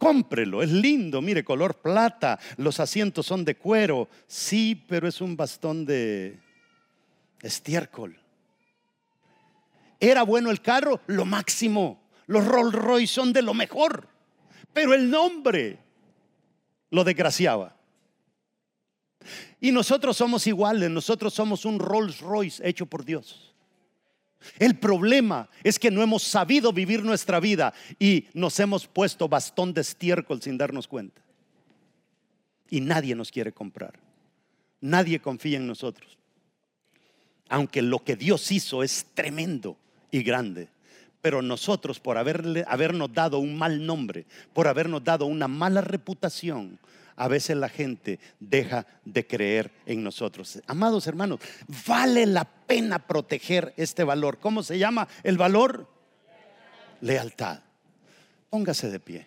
[0.00, 4.08] Cómprelo, es lindo, mire, color plata, los asientos son de cuero.
[4.26, 6.38] Sí, pero es un bastón de
[7.42, 8.18] estiércol.
[10.00, 11.02] ¿Era bueno el carro?
[11.06, 12.00] Lo máximo.
[12.26, 14.08] Los Rolls Royce son de lo mejor.
[14.72, 15.78] Pero el nombre
[16.88, 17.76] lo desgraciaba.
[19.60, 23.49] Y nosotros somos iguales, nosotros somos un Rolls Royce hecho por Dios.
[24.58, 29.74] El problema es que no hemos sabido vivir nuestra vida y nos hemos puesto bastón
[29.74, 31.20] de estiércol sin darnos cuenta.
[32.70, 33.98] Y nadie nos quiere comprar.
[34.80, 36.16] Nadie confía en nosotros.
[37.50, 39.76] aunque lo que Dios hizo es tremendo
[40.10, 40.68] y grande.
[41.20, 44.24] Pero nosotros, por haberle, habernos dado un mal nombre,
[44.54, 46.78] por habernos dado una mala reputación,
[47.20, 50.58] a veces la gente deja de creer en nosotros.
[50.66, 51.38] Amados hermanos,
[51.86, 54.38] vale la pena proteger este valor.
[54.38, 55.86] ¿Cómo se llama el valor?
[57.02, 57.60] Lealtad.
[58.48, 59.26] Póngase de pie.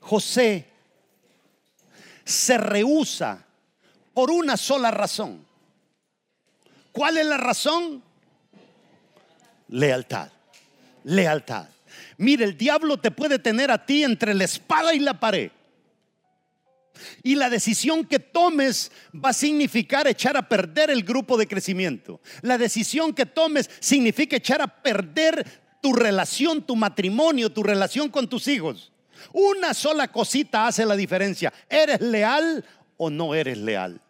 [0.00, 0.66] José
[2.24, 3.46] se rehúsa
[4.12, 5.46] por una sola razón.
[6.90, 8.02] ¿Cuál es la razón?
[9.68, 10.32] Lealtad.
[11.04, 11.68] Lealtad.
[12.16, 15.50] Mire, el diablo te puede tener a ti entre la espada y la pared.
[17.22, 22.20] Y la decisión que tomes va a significar echar a perder el grupo de crecimiento.
[22.42, 25.46] La decisión que tomes significa echar a perder
[25.80, 28.90] tu relación, tu matrimonio, tu relación con tus hijos.
[29.32, 31.52] Una sola cosita hace la diferencia.
[31.68, 32.64] ¿Eres leal
[32.96, 34.00] o no eres leal?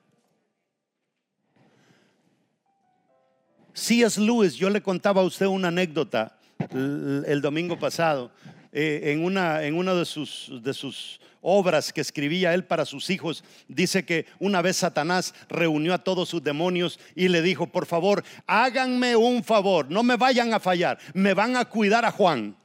[3.75, 4.21] C.S.
[4.21, 6.38] Lewis, yo le contaba a usted una anécdota
[6.71, 8.31] el, domingo pasado
[8.73, 13.11] eh, en, una, en una de sus, de sus obras que escribía él para sus
[13.11, 17.87] hijos, dice que una vez Satanás reunió a todos sus demonios y le dijo, por
[17.87, 22.57] favor, háganme un favor, no me vayan a fallar, me van a cuidar a Juan.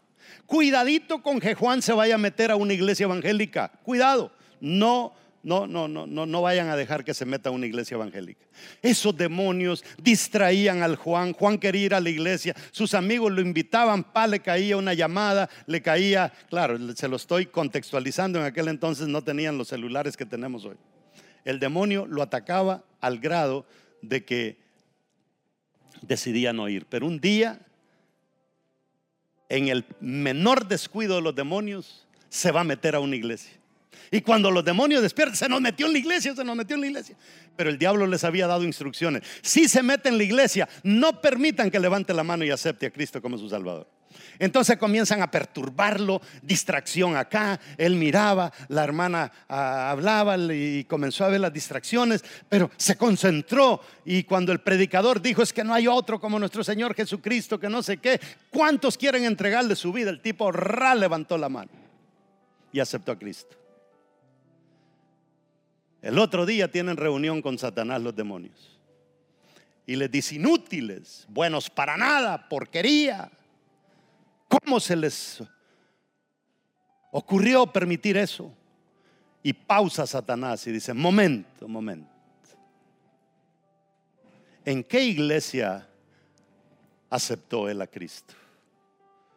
[0.46, 3.72] Cuidadito con que Juan se vaya a meter a una iglesia evangélica.
[3.84, 5.14] Cuidado, no
[5.44, 8.46] no, no, no, no, no vayan a dejar que se meta una iglesia evangélica.
[8.82, 11.34] Esos demonios distraían al Juan.
[11.34, 12.56] Juan quería ir a la iglesia.
[12.72, 17.46] Sus amigos lo invitaban, pa, le caía una llamada, le caía, claro, se lo estoy
[17.46, 18.39] contextualizando.
[18.39, 20.78] En aquel entonces no tenían los celulares que tenemos hoy.
[21.46, 23.66] El demonio lo atacaba al grado
[24.02, 24.58] de que
[26.02, 26.86] decidía no ir.
[26.89, 27.60] Pero un día
[29.54, 33.54] en el menor descuido de los demonios, se va a meter a una iglesia.
[34.14, 36.82] Y cuando los demonios despiertan, se nos metió en la iglesia, se nos metió en
[36.82, 37.16] la iglesia.
[37.55, 39.24] Pero el diablo les había dado instrucciones.
[39.41, 42.91] Si se mete en la iglesia, no permitan que levante la mano y acepte a
[42.91, 43.89] Cristo como su Salvador.
[44.38, 51.30] Entonces comienzan a perturbarlo, distracción acá, él miraba, la hermana ah, hablaba y comenzó a
[51.30, 55.88] ver las distracciones, pero se concentró y cuando el predicador dijo es que no hay
[55.88, 60.11] otro como nuestro Señor Jesucristo, que no sé qué, ¿cuántos quieren entregarle su vida?
[60.11, 61.72] El tipo ra levantó la mano
[62.72, 63.62] y aceptó a Cristo.
[66.04, 68.78] El otro día tienen reunión con Satanás los demonios.
[69.88, 73.32] Y les dice inútiles, buenos para nada, porquería.
[74.49, 75.41] ¿Cómo se les
[77.10, 78.51] ocurrió permitir eso?
[79.41, 82.12] Y pausa Satanás y dice, momento, momento.
[84.66, 85.88] ¿En qué iglesia
[87.10, 88.34] aceptó él a Cristo?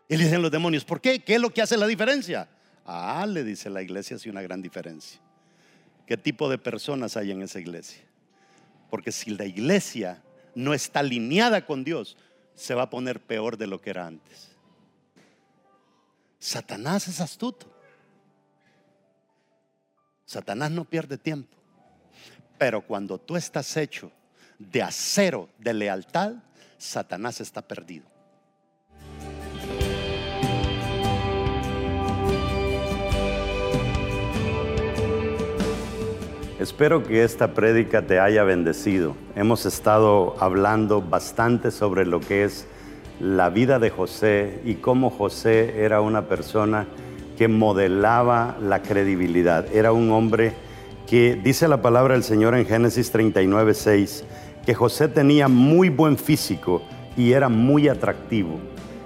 [0.08, 1.20] Y le dicen los demonios, ¿por qué?
[1.20, 2.48] ¿Qué es lo que hace la diferencia?
[2.84, 5.20] Ah, le dice la iglesia, hace una gran diferencia.
[6.06, 8.02] ¿Qué tipo de personas hay en esa iglesia?
[8.90, 10.22] Porque si la iglesia
[10.54, 12.16] no está alineada con Dios,
[12.54, 14.50] se va a poner peor de lo que era antes.
[16.38, 17.66] Satanás es astuto.
[20.24, 21.56] Satanás no pierde tiempo.
[22.56, 24.10] Pero cuando tú estás hecho
[24.58, 26.34] de acero, de lealtad,
[26.78, 28.15] Satanás está perdido.
[36.66, 39.14] Espero que esta prédica te haya bendecido.
[39.36, 42.66] Hemos estado hablando bastante sobre lo que es
[43.20, 46.88] la vida de José y cómo José era una persona
[47.38, 49.72] que modelaba la credibilidad.
[49.72, 50.54] Era un hombre
[51.06, 54.24] que dice la palabra del Señor en Génesis 39, 6,
[54.66, 56.82] que José tenía muy buen físico
[57.16, 58.58] y era muy atractivo.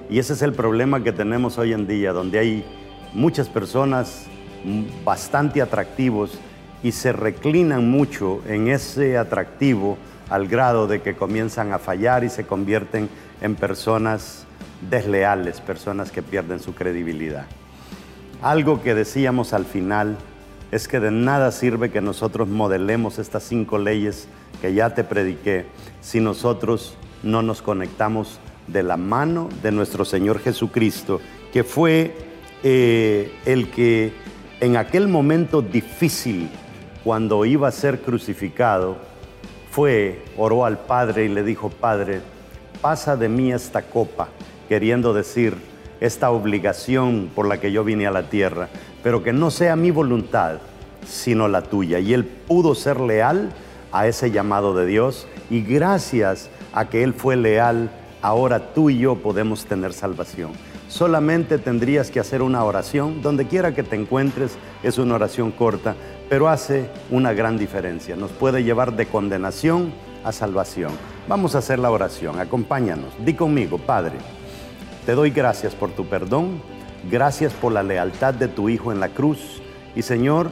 [0.09, 2.65] Y ese es el problema que tenemos hoy en día, donde hay
[3.13, 4.25] muchas personas
[5.05, 6.41] bastante atractivos
[6.83, 12.29] y se reclinan mucho en ese atractivo al grado de que comienzan a fallar y
[12.29, 13.09] se convierten
[13.41, 14.47] en personas
[14.89, 17.47] desleales, personas que pierden su credibilidad.
[18.43, 20.17] Algo que decíamos al final
[20.71, 24.29] es que de nada sirve que nosotros modelemos estas cinco leyes
[24.61, 25.67] que ya te prediqué
[26.01, 31.21] si nosotros no nos conectamos de la mano de nuestro Señor Jesucristo,
[31.53, 32.15] que fue
[32.63, 34.13] eh, el que
[34.61, 36.49] en aquel momento difícil,
[37.05, 38.97] cuando iba a ser crucificado,
[39.71, 42.21] fue, oró al Padre y le dijo, Padre,
[42.81, 44.29] pasa de mí esta copa,
[44.69, 45.55] queriendo decir
[46.01, 48.69] esta obligación por la que yo vine a la tierra,
[49.03, 50.59] pero que no sea mi voluntad,
[51.07, 51.99] sino la tuya.
[51.99, 53.51] Y él pudo ser leal
[53.93, 57.91] a ese llamado de Dios y gracias a que él fue leal,
[58.23, 60.53] ahora tú y yo podemos tener salvación.
[60.89, 65.95] Solamente tendrías que hacer una oración, donde quiera que te encuentres, es una oración corta,
[66.31, 68.15] pero hace una gran diferencia.
[68.15, 70.93] Nos puede llevar de condenación a salvación.
[71.27, 72.39] Vamos a hacer la oración.
[72.39, 73.13] Acompáñanos.
[73.25, 74.15] Di conmigo, Padre,
[75.05, 76.63] te doy gracias por tu perdón,
[77.11, 79.61] gracias por la lealtad de tu Hijo en la cruz
[79.97, 80.51] y Señor,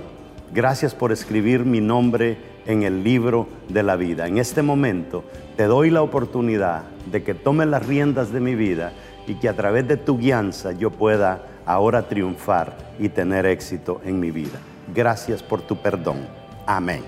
[0.52, 4.26] gracias por escribir mi nombre en el libro de la vida.
[4.26, 5.22] En este momento
[5.56, 8.94] te doy la oportunidad de que tome las riendas de mi vida
[9.28, 14.18] y que a través de tu guianza yo pueda ahora triunfar y tener éxito en
[14.18, 14.58] mi vida.
[14.94, 16.26] Gracias por tu perdón.
[16.66, 17.02] Amén.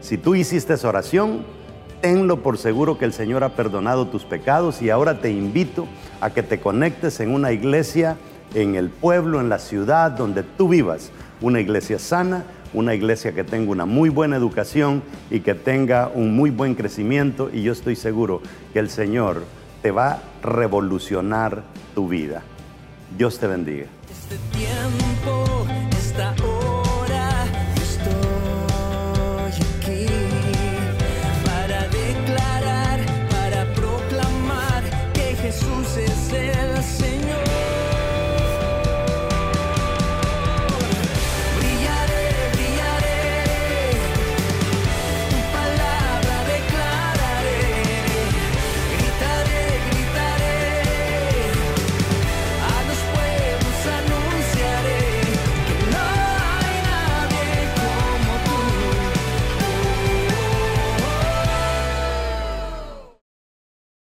[0.00, 1.44] Si tú hiciste esa oración,
[2.00, 5.86] tenlo por seguro que el Señor ha perdonado tus pecados y ahora te invito
[6.20, 8.16] a que te conectes en una iglesia
[8.54, 11.10] en el pueblo, en la ciudad donde tú vivas,
[11.40, 16.36] una iglesia sana, una iglesia que tenga una muy buena educación y que tenga un
[16.36, 19.42] muy buen crecimiento y yo estoy seguro que el Señor
[19.82, 21.62] te va a revolucionar
[21.94, 22.42] tu vida.
[23.16, 23.86] Dios te bendiga.